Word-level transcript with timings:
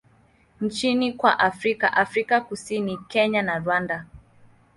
nchini 0.61 1.13
kwa 1.13 1.39
Afrika 1.39 1.93
Afrika 1.93 2.41
Kusini, 2.41 2.97
Kenya 3.07 3.41
na 3.41 3.59
Rwanda. 3.59 4.05